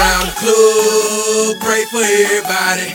around 0.00 0.26
the 0.26 0.36
club, 0.40 1.60
pray 1.60 1.84
for 1.92 2.00
everybody. 2.00 2.88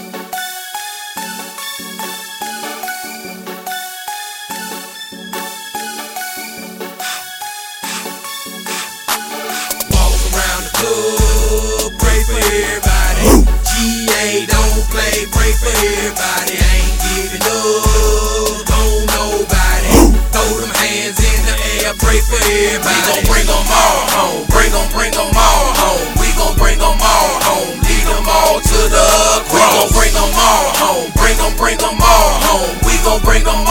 Walk 9.94 10.18
around 10.34 10.62
the 10.66 10.74
club, 10.74 11.94
pray 12.02 12.22
for 12.26 12.42
everybody. 12.42 13.46
GA 13.70 14.46
don't 14.50 14.82
play, 14.90 15.30
pray 15.30 15.54
for 15.62 15.70
everybody. 15.70 16.58
Ain't 16.58 16.98
giving 17.06 17.46
up 17.46 18.66
on 18.82 19.06
nobody. 19.14 19.94
Throw 20.34 20.50
them 20.58 20.74
hands 20.74 21.22
in 21.22 21.40
the 21.46 21.56
air, 21.86 21.94
pray 22.02 22.18
for 22.18 22.42
everybody. 22.42 22.98
We 22.98 23.14
gon' 23.14 23.26
bring 23.30 23.46
them 23.46 23.75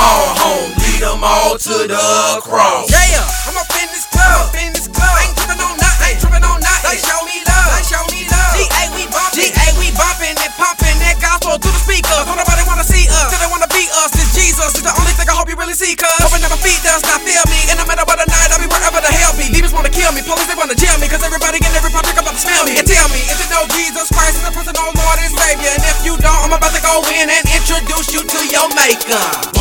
all 0.04 0.28
home, 0.36 0.70
lead 0.84 1.00
them 1.00 1.24
all 1.24 1.56
to 1.56 1.76
the 1.88 2.04
cross. 2.44 2.92
Yeah, 2.92 3.24
I'm 3.48 3.56
up 3.56 3.72
in 3.80 3.88
this 3.88 4.04
club, 4.12 4.52
up 4.52 4.56
in 4.60 4.70
this 4.76 4.88
club. 4.92 5.16
Ain't 5.24 5.32
tripping 5.32 5.60
on 5.64 5.74
nothing, 5.80 6.04
ain't 6.12 6.20
tripping 6.20 6.44
on 6.44 6.60
nothing. 6.60 6.92
They 6.92 7.00
show 7.00 7.20
me 7.24 7.40
love, 7.48 7.70
they 7.72 7.84
show 7.88 8.04
me 8.12 8.20
love. 8.28 8.52
GA 8.52 8.84
we 8.92 9.08
bumpin', 9.08 9.48
GA 9.48 9.66
we 9.80 9.88
bumpin' 9.96 10.36
and 10.36 10.52
pumpin' 10.60 10.96
that 11.00 11.16
gospel 11.24 11.56
to 11.56 11.68
the 11.72 11.80
speakers. 11.80 12.24
Don't 12.28 12.36
nobody 12.36 12.62
wanna 12.68 12.84
see 12.84 13.08
us, 13.08 13.32
till 13.32 13.40
they 13.40 13.48
wanna 13.48 13.70
beat 13.72 13.88
us. 14.04 14.12
This 14.12 14.28
Jesus 14.36 14.76
is 14.76 14.84
the 14.84 14.92
only 15.00 15.16
thing 15.16 15.24
I 15.24 15.34
hope 15.34 15.48
you 15.48 15.56
really 15.56 15.76
see, 15.76 15.96
cuz. 15.96 16.12
Hoping 16.20 16.44
never 16.44 16.60
feed 16.60 16.84
us, 16.84 17.00
not 17.08 17.24
feel 17.24 17.44
me. 17.48 17.60
And 17.72 17.80
no 17.80 17.88
matter 17.88 18.04
what 18.04 18.20
the 18.20 18.28
night, 18.28 18.52
I'll 18.52 18.60
be 18.60 18.68
wherever 18.68 19.00
the 19.00 19.08
hell 19.08 19.32
be. 19.40 19.48
Demons 19.48 19.72
wanna 19.72 19.90
kill 19.90 20.12
me, 20.12 20.20
police 20.20 20.46
they 20.52 20.58
wanna 20.58 20.76
jail 20.76 21.00
me, 21.00 21.08
cause 21.08 21.24
everybody 21.24 21.64
in 21.64 21.72
every 21.72 21.88
project 21.88 22.20
about 22.20 22.36
to 22.36 22.42
smell 22.44 22.68
me. 22.68 22.76
And 22.76 22.84
tell 22.84 23.08
me, 23.08 23.24
is 23.24 23.40
it 23.40 23.48
no 23.48 23.64
Jesus 23.72 24.12
Christ 24.12 24.36
is 24.36 24.44
the 24.44 24.52
personal 24.52 24.84
oh 24.84 24.92
Lord 25.00 25.16
and 25.24 25.32
Savior? 25.32 25.72
And 25.72 25.84
if 25.88 26.04
you 26.04 26.20
don't, 26.20 26.40
I'm 26.44 26.52
about 26.52 26.76
to 26.76 26.82
go 26.84 27.00
in 27.08 27.32
and 27.32 27.44
introduce 27.48 28.12
you 28.12 28.20
to 28.20 28.40
your 28.52 28.68
maker. 28.76 29.53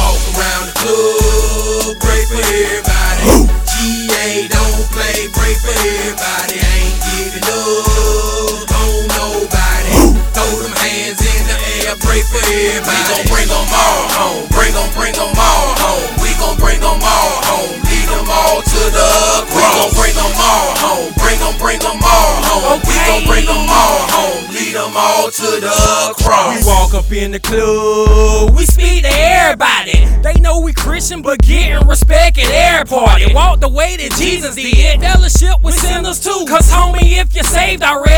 For 12.33 12.41
everybody. 12.41 12.89
We 12.89 12.97
gon' 13.13 13.25
bring 13.29 13.47
them 13.47 13.67
all 13.69 14.01
home, 14.17 14.43
bring 14.49 14.73
them, 14.73 14.89
bring 14.97 15.13
them 15.13 15.33
all 15.37 15.69
home. 15.77 16.09
We 16.17 16.33
gon' 16.41 16.57
bring 16.57 16.81
them 16.81 16.97
all 16.97 17.33
home, 17.45 17.77
lead 17.85 18.07
them 18.09 18.27
all 18.27 18.59
to 18.65 18.81
the 18.89 19.09
cross. 19.53 19.53
We 19.53 19.61
gon' 19.77 19.93
bring 19.93 20.15
them 20.17 20.33
all 20.41 20.69
home, 20.81 21.09
bring 21.21 21.39
them, 21.39 21.55
bring 21.61 21.79
them 21.79 21.99
all 22.01 22.33
home. 22.41 22.81
We 22.89 22.95
gon' 23.05 23.23
bring 23.29 23.45
them 23.45 23.65
all 23.69 24.01
home, 24.09 24.41
lead 24.49 24.73
them 24.73 24.93
all 24.97 25.29
to 25.29 25.49
the 25.61 25.77
cross. 26.17 26.57
We 26.57 26.65
walk 26.65 26.93
up 26.97 27.11
in 27.13 27.31
the 27.31 27.39
club, 27.39 28.57
we 28.57 28.65
speak 28.65 29.03
to 29.05 29.13
everybody. 29.13 30.09
They 30.23 30.33
know 30.39 30.59
we 30.59 30.73
Christian, 30.73 31.21
but 31.21 31.39
getting 31.41 31.85
respect 31.87 32.39
at 32.39 32.49
every 32.49 32.87
party. 32.87 33.33
Walk 33.33 33.59
the 33.59 33.69
way 33.69 33.97
that 33.97 34.11
Jesus 34.17 34.55
did, 34.55 35.01
fellowship 35.01 35.61
with 35.61 35.75
sinners 35.75 36.19
too. 36.19 36.45
Cause 36.47 36.71
homie, 36.71 37.19
if 37.21 37.35
you're 37.35 37.43
saved 37.43 37.83
already, 37.83 38.03
ain't 38.03 38.03
got 38.03 38.12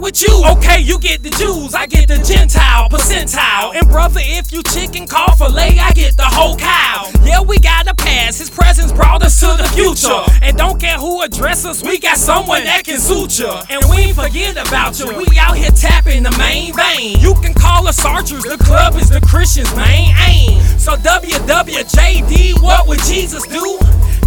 with 0.00 0.22
you. 0.22 0.42
Okay, 0.56 0.80
you 0.80 0.98
get 0.98 1.22
the 1.22 1.30
Jews, 1.30 1.74
I 1.74 1.86
get 1.86 2.08
the 2.08 2.18
Gentile 2.18 2.88
percentile. 2.88 3.74
And 3.74 3.88
brother, 3.88 4.20
if 4.22 4.52
you 4.52 4.62
chicken 4.62 5.06
call 5.06 5.34
filet, 5.36 5.78
I 5.78 5.92
get 5.92 6.16
the 6.16 6.24
whole 6.24 6.56
cow. 6.56 7.10
Yeah, 7.24 7.42
we 7.42 7.58
got 7.58 7.86
a 7.88 7.94
past, 7.94 8.38
his 8.38 8.50
presence 8.50 8.92
brought 8.92 9.22
us 9.22 9.40
to 9.40 9.46
the 9.46 9.68
future. 9.74 10.22
And 10.42 10.56
don't 10.56 10.80
care 10.80 10.98
who 10.98 11.22
address 11.22 11.64
us, 11.64 11.82
we 11.82 11.98
got 11.98 12.16
someone 12.16 12.64
that 12.64 12.84
can 12.84 12.98
suit 12.98 13.38
you. 13.38 13.50
And 13.70 13.82
we 13.90 14.08
ain't 14.08 14.16
forget 14.16 14.56
about 14.56 14.98
you, 14.98 15.16
we 15.16 15.26
out 15.38 15.56
here 15.56 15.70
tapping 15.70 16.22
the 16.22 16.34
main 16.38 16.74
vein. 16.74 17.18
You 17.20 17.34
can 17.34 17.54
call 17.54 17.86
us 17.88 18.04
archers, 18.04 18.42
the 18.42 18.58
club 18.58 18.94
is 18.96 19.10
the 19.10 19.20
Christian's 19.20 19.74
main 19.76 20.14
aim. 20.28 20.62
So 20.78 20.96
WWJD, 20.96 22.62
what 22.62 22.88
would 22.88 23.00
Jesus 23.00 23.46
do? 23.46 23.78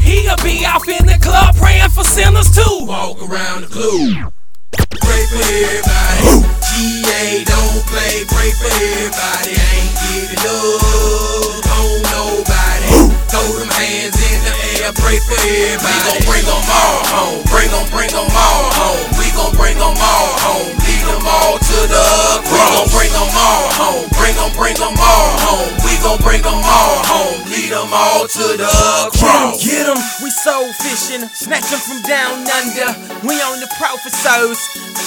He'll 0.01 0.35
be 0.37 0.65
off 0.65 0.87
in 0.87 1.05
the 1.05 1.17
club 1.21 1.55
praying 1.55 1.89
for 1.89 2.03
sinners 2.03 2.49
too. 2.53 2.85
Walk 2.85 3.21
around 3.21 3.61
the 3.61 3.67
club. 3.67 4.33
For 5.31 5.39
everybody. 5.39 6.43
GA 6.59 7.47
don't 7.47 7.79
play, 7.87 8.27
pray 8.27 8.51
for 8.51 8.67
everybody. 8.67 9.55
Ain't 9.55 9.95
giving 10.03 10.43
up 10.43 11.63
on 11.71 12.03
nobody. 12.11 13.15
Throw 13.31 13.47
them 13.63 13.71
hands 13.71 14.19
in 14.19 14.39
the 14.43 14.51
air, 14.83 14.91
pray 14.91 15.23
for 15.23 15.39
everybody. 15.39 15.87
We 15.87 16.03
gon' 16.03 16.27
bring 16.27 16.43
them 16.43 16.63
all 16.67 16.99
home, 17.15 17.39
bring 17.47 17.71
them, 17.71 17.87
bring 17.95 18.11
them 18.11 18.27
all 18.27 18.63
home. 18.75 19.07
We 19.15 19.31
gon' 19.31 19.55
bring 19.55 19.79
them 19.79 19.95
all 19.95 20.27
home, 20.43 20.67
lead 20.83 21.03
them 21.07 21.23
all 21.23 21.55
to 21.55 21.77
the 21.87 22.07
cross. 22.51 22.75
We 22.75 22.75
gon' 22.75 22.91
bring 22.91 23.11
them 23.15 23.31
all 23.31 23.63
home, 23.79 24.03
bring 24.19 24.35
them, 24.35 24.51
bring 24.59 24.75
them 24.75 24.95
all 24.99 25.31
home. 25.47 25.71
We 25.87 25.95
gon' 26.03 26.19
bring 26.19 26.43
them 26.43 26.59
all 26.59 26.80
them 27.91 27.99
all 27.99 28.27
to 28.27 28.45
the 28.55 28.71
cross. 29.19 29.63
Get 29.63 29.87
'em, 29.87 29.99
we 30.23 30.29
soul 30.31 30.67
fishing, 30.79 31.27
snatch 31.35 31.71
'em 31.71 31.79
from 31.79 32.01
down 32.07 32.47
under. 32.47 32.89
We 33.27 33.35
on 33.41 33.59
the 33.59 33.67
profit 33.77 34.13
souls, 34.23 34.59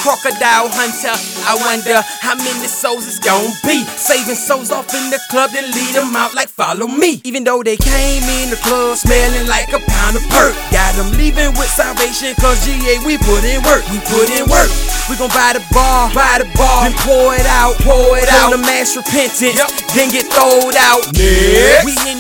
crocodile 0.03 0.69
hunter. 0.69 1.17
I 1.49 1.55
wonder 1.67 2.05
how 2.21 2.35
many 2.35 2.69
souls 2.69 3.07
it's 3.07 3.19
gon' 3.19 3.53
be. 3.65 3.85
Saving 3.97 4.37
souls 4.37 4.71
off 4.71 4.93
in 4.95 5.11
the 5.11 5.21
club, 5.31 5.51
then 5.53 5.71
lead 5.73 5.97
'em 5.97 6.15
out 6.17 6.35
like 6.35 6.49
follow 6.49 6.87
me. 6.87 7.21
Even 7.25 7.45
though 7.45 7.63
they 7.63 7.77
came 7.77 8.25
in 8.39 8.51
the 8.51 8.57
club 8.57 8.99
smelling 8.99 9.47
like 9.47 9.73
a 9.73 9.81
pound 9.81 10.17
of 10.17 10.25
perk. 10.29 10.55
Got 10.71 10.99
'em 10.99 11.11
leaving 11.13 11.53
with 11.59 11.71
salvation, 11.75 12.35
cause 12.41 12.59
GA, 12.65 12.99
we 13.07 13.17
put 13.19 13.45
in 13.45 13.63
work, 13.63 13.83
we 13.91 13.99
put 14.13 14.29
in 14.31 14.45
work. 14.47 14.71
We 15.09 15.17
gon' 15.17 15.29
buy 15.29 15.53
the 15.53 15.63
bar, 15.73 16.11
buy 16.15 16.39
the 16.39 16.49
bar, 16.57 16.85
then 16.85 16.95
pour 17.05 17.35
it 17.35 17.47
out, 17.47 17.77
pour 17.85 18.19
it 18.19 18.29
out. 18.29 18.45
On 18.45 18.51
the 18.53 18.59
mass 18.59 18.97
repentance, 18.97 19.61
then 19.95 20.09
get 20.11 20.33
throwed 20.33 20.77
out. 20.77 21.05
Next. 21.13 21.44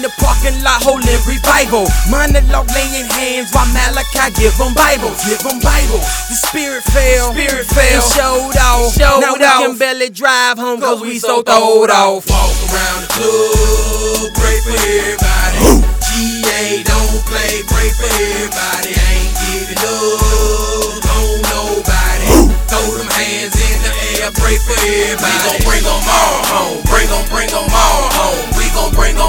The 0.05 0.13
parking 0.21 0.61
lot 0.61 0.85
holding 0.85 1.17
revival. 1.25 1.89
Monologue 2.13 2.69
laying 2.77 3.09
hands 3.17 3.49
while 3.57 3.65
Malachi 3.73 4.37
give 4.37 4.53
them 4.61 4.77
Bibles, 4.77 5.17
give 5.25 5.41
them 5.41 5.57
Bibles. 5.65 6.05
The 6.29 6.37
spirit 6.45 6.85
fell, 6.93 7.33
spirit 7.33 7.65
fell, 7.65 7.89
and 7.89 8.13
showed 8.13 8.53
off. 8.53 8.93
Showed 8.93 9.25
now 9.25 9.33
we 9.33 9.49
off. 9.49 9.65
can 9.65 9.81
barely 9.81 10.13
drive 10.13 10.61
home 10.61 10.85
cause 10.85 11.01
we 11.01 11.17
so 11.17 11.41
throwed 11.41 11.89
off. 11.89 12.29
Walk 12.29 12.53
around 12.69 13.01
the 13.01 13.17
club, 13.17 14.29
pray 14.37 14.61
for 14.61 14.77
everybody. 14.77 15.89
GA 16.05 16.85
don't 16.85 17.25
play, 17.25 17.65
pray 17.65 17.89
for 17.97 18.05
everybody. 18.05 18.93
Ain't 18.93 19.33
giving 19.41 19.81
up 19.89 21.01
on 21.17 21.33
nobody. 21.49 22.53
Throw 22.69 22.85
them 23.01 23.09
hands 23.09 23.57
in 23.57 23.77
the 23.81 23.93
air, 24.21 24.29
pray 24.37 24.61
for 24.61 24.77
everybody. 24.77 25.33
We 25.33 25.49
gon' 25.49 25.65
bring 25.65 25.85
them 25.89 26.05
all 26.13 26.41
home, 26.53 26.77
bring 26.93 27.09
them, 27.09 27.25
bring 27.33 27.49
them 27.49 27.73
all 27.73 28.05
home. 28.21 28.53
We 28.61 28.69
gon' 28.77 28.93
bring 28.93 29.17
them 29.17 29.24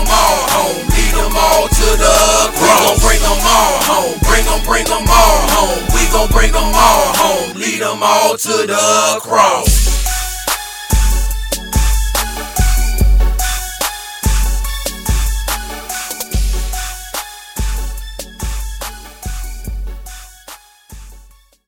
them 7.96 8.04
all 8.04 8.38
to 8.38 8.68
the 8.68 9.20
cross. 9.22 9.65